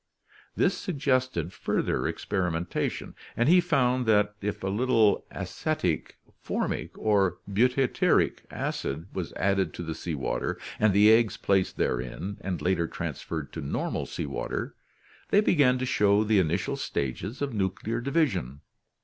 This 0.55 0.75
suggested 0.75 1.53
further 1.53 2.07
experimentation, 2.07 3.13
and 3.37 3.47
he 3.47 3.61
found 3.61 4.07
that 4.07 4.33
if 4.41 4.63
a 4.63 4.67
little 4.67 5.27
acetic, 5.29 6.17
formic, 6.41 6.97
or 6.97 7.37
butyric 7.47 8.43
acid 8.49 9.05
was 9.13 9.31
added 9.33 9.75
to 9.75 9.83
the 9.83 9.93
sea 9.93 10.15
water 10.15 10.57
and 10.79 10.91
the 10.91 11.11
eggs 11.11 11.37
placed 11.37 11.77
therein 11.77 12.37
and 12.41 12.63
later 12.63 12.87
transferred 12.87 13.53
to 13.53 13.61
normal 13.61 14.07
sea 14.07 14.25
water 14.25 14.73
they 15.29 15.39
began 15.39 15.77
to 15.77 15.85
show 15.85 16.23
the 16.23 16.39
initial 16.39 16.75
stages 16.77 17.39
of 17.39 17.53
nuclear 17.53 18.01
division. 18.01 18.61